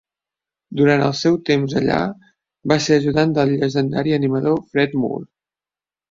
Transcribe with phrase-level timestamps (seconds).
[0.79, 1.99] Durant el seu temps allà,
[2.73, 5.25] va ser ajudant del llegendari animador Fred Moore.